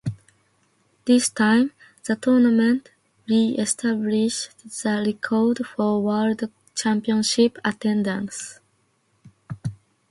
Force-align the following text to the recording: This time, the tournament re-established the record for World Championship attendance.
This 1.05 1.29
time, 1.29 1.73
the 2.05 2.15
tournament 2.15 2.89
re-established 3.29 4.49
the 4.63 5.03
record 5.05 5.59
for 5.75 6.01
World 6.01 6.41
Championship 6.73 7.59
attendance. 7.63 8.59